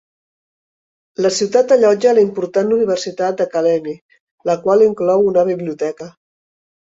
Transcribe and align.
La 1.25 1.31
ciutat 1.39 1.73
allotja 1.75 2.13
la 2.19 2.23
important 2.27 2.71
Universitat 2.79 3.37
de 3.41 3.47
Kalemie, 3.53 3.99
la 4.51 4.55
qual 4.63 4.85
inclou 4.89 5.29
una 5.33 5.45
biblioteca. 5.53 6.09